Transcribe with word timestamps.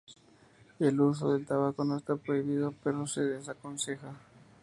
El 0.79 0.99
uso 0.99 1.31
del 1.31 1.45
tabaco 1.45 1.85
no 1.85 1.95
está 1.97 2.15
prohibido 2.15 2.73
pero 2.83 3.05
se 3.05 3.21
desaconseja. 3.21 4.15